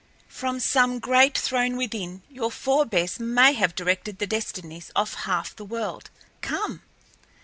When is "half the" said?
5.29-5.63